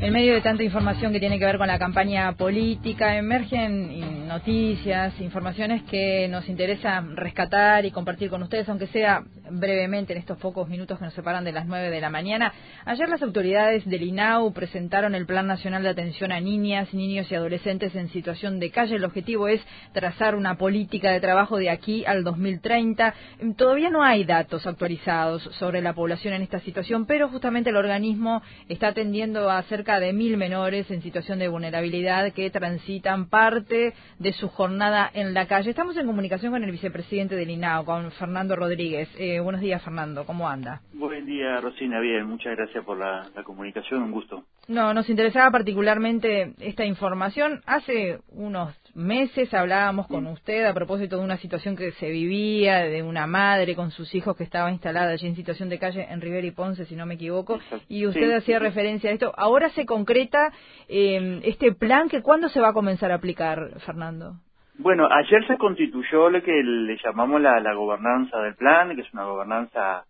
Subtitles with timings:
[0.00, 5.20] En medio de tanta información que tiene que ver con la campaña política, emergen noticias,
[5.20, 10.68] informaciones que nos interesa rescatar y compartir con ustedes, aunque sea brevemente en estos pocos
[10.68, 12.52] minutos que nos separan de las 9 de la mañana.
[12.84, 17.34] Ayer las autoridades del INAU presentaron el Plan Nacional de Atención a Niñas, Niños y
[17.34, 18.94] Adolescentes en situación de calle.
[18.94, 19.60] El objetivo es
[19.92, 23.12] trazar una política de trabajo de aquí al 2030.
[23.56, 28.42] Todavía no hay datos actualizados sobre la población en esta situación, pero justamente el organismo
[28.68, 34.34] está atendiendo a cerca de mil menores en situación de vulnerabilidad que transitan parte de
[34.34, 35.70] su jornada en la calle.
[35.70, 39.08] Estamos en comunicación con el vicepresidente del INAO, con Fernando Rodríguez.
[39.18, 40.26] Eh, buenos días, Fernando.
[40.26, 40.82] ¿Cómo anda?
[40.92, 42.00] Buen día, Rosina.
[42.00, 44.02] Bien, muchas gracias por la, comunicación.
[44.02, 44.44] Un gusto.
[44.68, 47.62] No, nos interesaba particularmente esta información.
[47.64, 53.02] Hace unos meses hablábamos con usted a propósito de una situación que se vivía, de
[53.02, 56.46] una madre con sus hijos que estaba instalada allí en situación de calle en Rivera
[56.46, 57.58] y Ponce, si no me equivoco,
[57.88, 59.32] y usted hacía referencia a esto.
[59.36, 60.52] Ahora se concreta
[60.88, 64.34] eh, este plan que cuándo se va a comenzar a aplicar, Fernando.
[64.78, 69.12] Bueno, ayer se constituyó lo que le llamamos la, la gobernanza del plan, que es
[69.12, 70.04] una gobernanza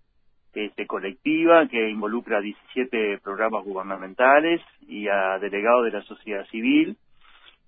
[0.55, 6.97] este, colectiva que involucra 17 programas gubernamentales y a delegados de la sociedad civil,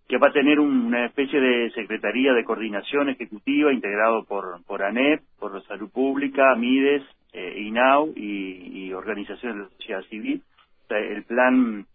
[0.08, 5.22] que va a tener una especie de secretaría de coordinación ejecutiva integrado por, por ANEP,
[5.39, 10.42] por Salud Pública, MIDES, eh, INAU y, y organizaciones de la sociedad civil.
[10.91, 11.86] el plan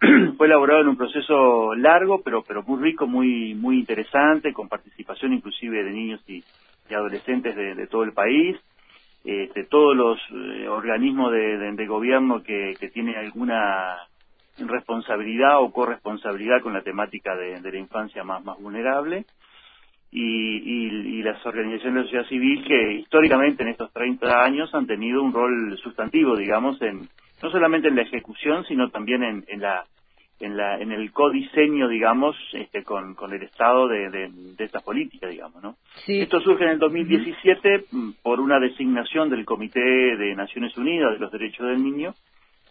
[0.36, 5.32] fue elaborado en un proceso largo, pero pero muy rico, muy muy interesante, con participación
[5.32, 6.42] inclusive de niños y,
[6.92, 8.56] adolescentes de, todo el país,
[9.24, 13.96] este, todos los eh, organismos de, gobierno que, que tienen alguna
[14.68, 19.24] responsabilidad o corresponsabilidad con la temática de, la infancia más más vulnerable.
[20.12, 24.86] Y, y, las organizaciones de la sociedad civil que históricamente en estos 30 años han
[24.86, 27.08] tenido un rol sustantivo, digamos, en,
[27.40, 29.84] no solamente en la ejecución, sino también en, en la
[30.40, 34.80] en, la, en el codiseño, digamos, este, con, con el estado de, de, de esta
[34.80, 35.76] política, digamos, ¿no?
[36.06, 41.18] Esto surge en el 2017 mm, por una designación del Comité de Naciones Unidas de
[41.18, 42.14] los Derechos del Niño,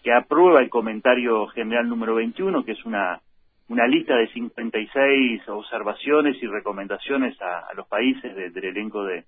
[0.03, 3.21] que aprueba el comentario general número 21, que es una,
[3.67, 9.25] una lista de 56 observaciones y recomendaciones a, a los países del elenco de,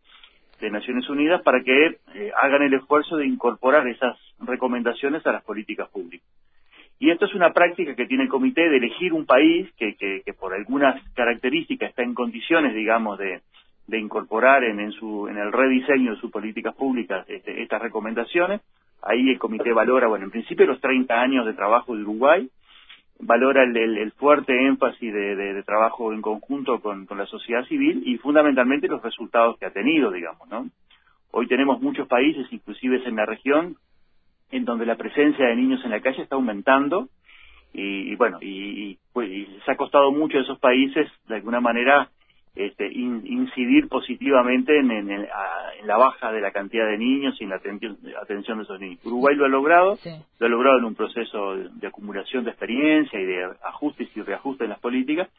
[0.61, 5.43] de Naciones Unidas para que eh, hagan el esfuerzo de incorporar esas recomendaciones a las
[5.43, 6.27] políticas públicas.
[6.99, 10.33] Y esto es una práctica que tiene el comité de elegir un país que, que,
[10.33, 13.41] por algunas características está en condiciones, digamos, de,
[13.87, 18.61] de incorporar en, en, su, en el rediseño de sus políticas públicas este, estas recomendaciones.
[19.01, 22.49] Ahí el comité valora, bueno, en principio los 30 años de trabajo de Uruguay,
[23.19, 28.03] valora el, el, fuerte énfasis de, de, trabajo en conjunto con, con, la sociedad civil
[28.05, 30.67] y fundamentalmente los resultados que ha tenido, digamos, ¿no?
[31.31, 33.77] Hoy tenemos muchos países, inclusive en la región,
[34.51, 37.07] en donde la presencia de niños en la calle está aumentando
[37.73, 39.29] y, bueno, y, pues,
[39.65, 42.09] se ha costado mucho a esos países, de alguna manera,
[42.55, 45.27] este, incidir positivamente en, en,
[45.85, 48.99] la baja de la cantidad de niños y en la atención, de esos niños.
[49.05, 49.97] Uruguay lo ha logrado,
[50.39, 54.65] lo ha logrado en un proceso de, acumulación de experiencia y de ajustes y reajustes
[54.65, 55.29] en las políticas.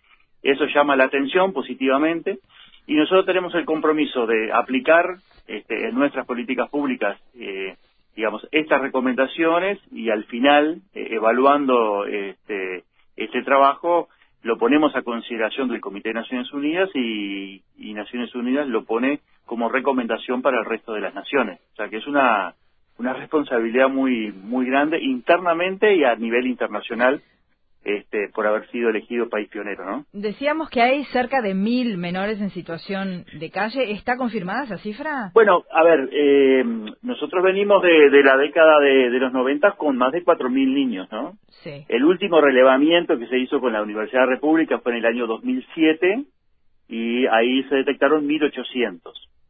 [0.43, 2.39] Eso llama la atención positivamente
[2.87, 5.05] y nosotros tenemos el compromiso de aplicar
[5.47, 7.77] este, en nuestras políticas públicas eh,
[8.17, 12.84] digamos estas recomendaciones y al final eh, evaluando este,
[13.17, 14.09] este trabajo
[14.43, 17.63] lo ponemos a consideración del Comité de Naciones Unidas y,
[17.95, 21.61] Naciones Unidas lo pone como recomendación para el resto de las naciones.
[21.75, 22.55] O sea que es una,
[22.99, 27.23] una responsabilidad muy, muy grande internamente y a nivel internacional
[27.84, 30.06] este, por haber sido elegido país pionero, ¿no?
[30.12, 33.93] Decíamos que hay cerca de mil menores en situación de calle.
[33.93, 35.31] ¿Está confirmada esa cifra?
[35.34, 36.65] Bueno, a ver, eh,
[37.03, 40.75] nosotros venimos de, de la década de, de, los 90 con más de cuatro mil
[40.75, 41.34] niños, ¿no?
[41.62, 41.84] Sí.
[41.88, 45.26] El último relevamiento que se hizo con la Universidad de República fue en el año
[45.26, 46.25] 2007
[46.88, 49.00] y ahí se detectaron 1.800.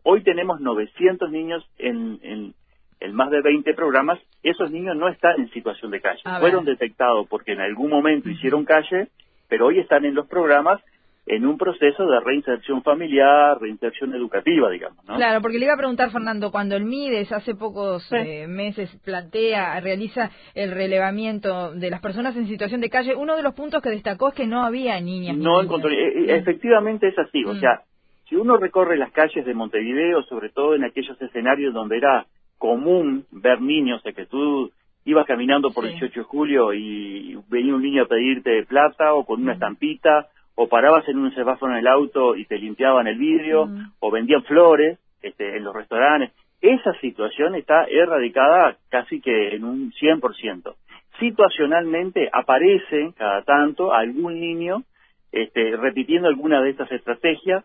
[0.05, 2.55] Hoy tenemos 900 niños en, en,
[3.03, 6.23] en más de 20 programas, esos niños no están en situación de calle.
[6.41, 9.09] Fueron detectados porque en algún momento hicieron calle,
[9.49, 10.81] pero hoy están en los programas
[11.27, 15.05] en un proceso de reinserción familiar, reinserción educativa, digamos.
[15.07, 15.17] ¿no?
[15.17, 19.79] Claro, porque le iba a preguntar, Fernando, cuando el MIDES hace pocos eh, meses plantea,
[19.81, 23.91] realiza el relevamiento de las personas en situación de calle, uno de los puntos que
[23.91, 25.37] destacó es que no había niñas.
[25.37, 27.61] No encontró, eh, eh, efectivamente es así, o mm.
[27.61, 27.83] sea,
[28.29, 32.27] si uno recorre las calles de Montevideo, sobre todo en aquellos escenarios donde era
[32.63, 34.71] común ver niños, de que tú
[35.05, 39.25] ibas caminando por el 18 de julio y venía un niño a pedirte plata o
[39.25, 43.19] con una estampita, o parabas en un semáforo en el auto y te limpiaban el
[43.19, 43.69] vidrio,
[43.99, 46.31] o vendían flores este, en los restaurantes.
[46.61, 50.77] Esa situación está erradicada casi que en un 100%.
[51.19, 54.85] situacionalmente aparece cada tanto algún niño
[55.33, 57.65] este, repitiendo alguna de estas estrategias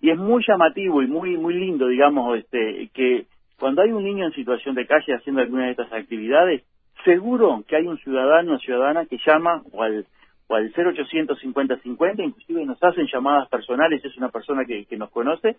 [0.00, 3.26] y es muy llamativo y muy muy lindo, digamos, este, que
[3.58, 6.62] cuando hay un niño en situación de calle haciendo alguna de estas actividades,
[7.04, 10.06] seguro que hay un ciudadano o ciudadana que llama o al,
[10.46, 14.96] o al 0800 50 50, inclusive nos hacen llamadas personales, es una persona que, que
[14.96, 15.56] nos conoce,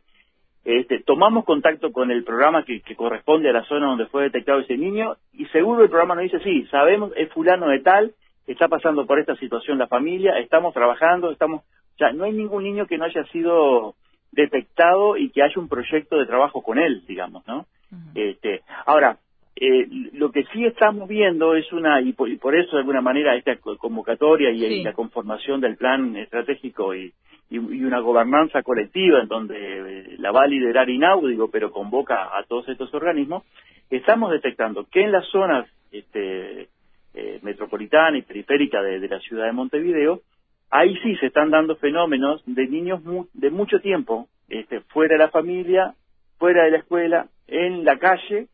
[0.63, 4.59] este, tomamos contacto con el programa que, que, corresponde a la zona donde fue detectado
[4.59, 8.13] ese niño y seguro el programa nos dice, sí, sabemos, es fulano de tal,
[8.45, 12.63] está pasando por esta situación la familia, estamos trabajando, estamos, o sea, no hay ningún
[12.63, 13.95] niño que no haya sido
[14.31, 17.65] detectado y que haya un proyecto de trabajo con él, digamos, ¿no?
[18.15, 19.17] Este, ahora,
[19.55, 23.57] eh, lo que sí estamos viendo es una, y por, eso de alguna manera esta
[23.57, 27.13] convocatoria y, la conformación del plan estratégico y,
[27.49, 32.43] y, una gobernanza colectiva en donde eh, la va a liderar Inaudigo, pero convoca a
[32.43, 33.43] todos estos organismos,
[33.89, 36.69] estamos detectando que en las zonas este,
[37.13, 40.21] eh, metropolitana y periférica de, la ciudad de Montevideo,
[40.69, 43.01] ahí sí se están dando fenómenos de niños
[43.33, 45.95] de mucho tiempo, este, fuera de la familia,
[46.37, 48.47] fuera de la escuela, en la calle,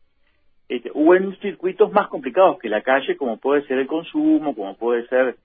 [0.68, 4.76] este, o en circuitos más complicados que la calle, como puede ser el consumo, como
[4.76, 5.36] puede ser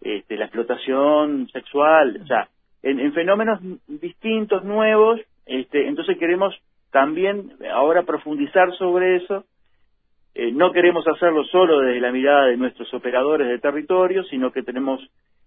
[0.00, 2.48] este, la explotación sexual, o sea,
[2.82, 6.54] en, fenómenos distintos, nuevos, este, entonces queremos
[6.90, 9.44] también ahora profundizar sobre eso.
[10.34, 14.62] Eh, no queremos hacerlo solo desde la mirada de nuestros operadores de territorio, sino que
[14.62, 15.00] tenemos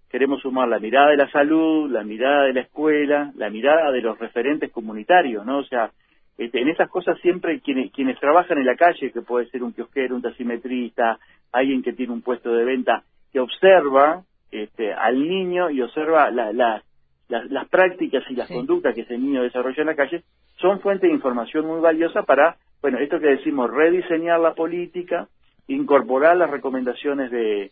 [0.10, 4.02] queremos sumar la mirada de la salud, la mirada de la escuela, la mirada de
[4.02, 5.60] los referentes comunitarios, ¿no?
[5.60, 5.92] O sea,
[6.38, 9.74] este, en esas cosas siempre quienes, quienes trabajan en la calle, que puede ser un
[9.74, 11.20] kiosquero, un taximetrista,
[11.52, 17.70] alguien que tiene un puesto de venta, que observa este, al niño y observa las
[17.70, 20.24] prácticas y las conductas que ese niño desarrolla en la calle,
[20.58, 25.28] son fuente de información muy valiosa para, bueno, esto que decimos, rediseñar la política,
[25.68, 27.72] incorporar las recomendaciones de,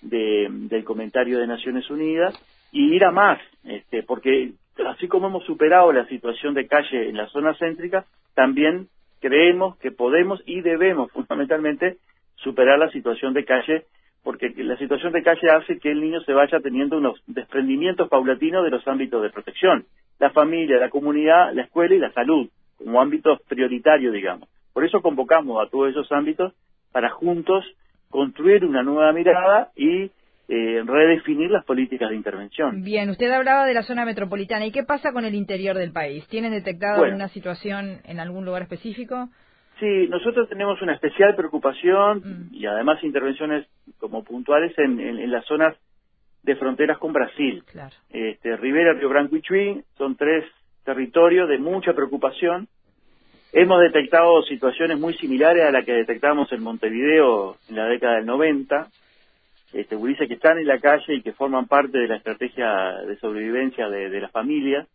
[0.00, 2.34] del comentario de Naciones Unidas
[2.72, 4.52] y ir a más, este, porque
[4.84, 8.88] así como hemos superado la situación de calle en la zona céntrica, también
[9.20, 11.98] creemos que podemos y debemos fundamentalmente
[12.36, 13.84] superar la situación de calle,
[14.22, 18.64] porque la situación de calle hace que el niño se vaya teniendo unos desprendimientos paulatinos
[18.64, 19.86] de los ámbitos de protección,
[20.18, 24.48] la familia, la comunidad, la escuela y la salud, como ámbitos prioritarios, digamos.
[24.72, 26.52] Por eso convocamos a todos esos ámbitos
[26.92, 27.64] para juntos
[28.10, 30.10] construir una nueva mirada y
[30.48, 32.82] eh, redefinir las políticas de intervención.
[32.82, 34.64] Bien, usted hablaba de la zona metropolitana.
[34.66, 36.26] ¿Y qué pasa con el interior del país?
[36.28, 39.28] ¿Tienen detectado alguna situación en algún lugar específico?
[39.80, 42.54] Sí, nosotros tenemos una especial preocupación mm.
[42.54, 43.66] y además intervenciones
[43.98, 45.76] como puntuales en, las zonas
[46.42, 47.62] de fronteras con Brasil.
[47.70, 47.94] Claro.
[48.10, 50.44] Este, Rivera, Río Branco y Chuy son tres
[50.84, 52.68] territorios de mucha preocupación.
[53.52, 58.26] Hemos detectado situaciones muy similares a las que detectamos en Montevideo en la década del
[58.26, 58.88] 90,
[59.72, 59.96] este,
[60.26, 64.08] que están en la calle y que forman parte de la estrategia de sobrevivencia de,
[64.08, 64.86] de las familias,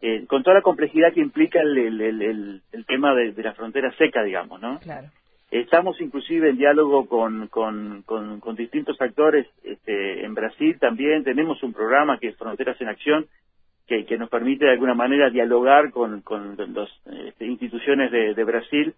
[0.00, 4.22] eh, con toda la complejidad que implica el, el, el, tema de, la frontera seca,
[4.22, 4.78] digamos, ¿no?
[4.78, 5.08] Claro.
[5.50, 11.24] Estamos inclusive en diálogo con, con, con, distintos actores este, en Brasil también.
[11.24, 13.26] Tenemos un programa que es Fronteras en Acción,
[13.88, 16.90] que, que nos permite de alguna manera dialogar con, con las
[17.26, 18.94] este, instituciones de, de Brasil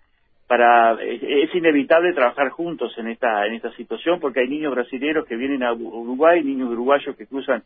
[0.47, 5.37] para es inevitable trabajar juntos en esta en esta situación porque hay niños brasileños que
[5.37, 7.63] vienen a Uruguay, niños uruguayos que cruzan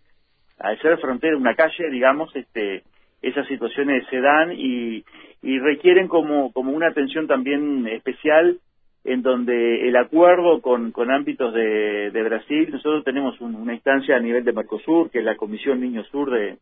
[0.59, 2.85] al ser frontera una calle, digamos, este
[3.23, 5.04] esas situaciones se dan y,
[5.42, 8.59] y requieren como como una atención también especial
[9.06, 14.21] en donde el acuerdo con, con ámbitos de, de Brasil, nosotros tenemos una instancia a
[14.21, 16.59] nivel de Mercosur, que es la Comisión Niño Sur de,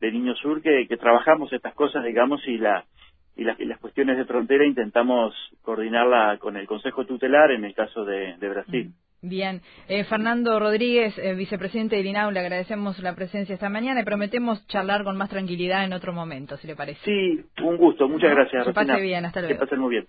[0.00, 2.84] de Niño Sur, que, que trabajamos estas cosas, digamos, y la
[3.36, 8.04] y las, las, cuestiones de frontera intentamos coordinarla con el Consejo Tutelar en el caso
[8.04, 8.92] de, Brasil.
[9.22, 9.62] Mm, bien.
[9.88, 14.66] Eh, Fernando Rodríguez, eh, vicepresidente del INAU, le agradecemos la presencia esta mañana y prometemos
[14.68, 17.00] charlar con más tranquilidad en otro momento, si le parece.
[17.04, 18.08] Sí, un gusto.
[18.08, 18.66] Muchas gracias.
[18.66, 19.24] Que pase bien.
[19.24, 19.54] Hasta luego.
[19.54, 20.06] Que pasen muy bien.